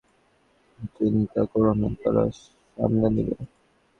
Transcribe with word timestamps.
চিন্তা 0.95 1.41
করো 1.51 1.71
না, 1.79 1.87
তারা 2.01 2.23
সামলে 2.77 3.07
নিবে। 3.15 3.35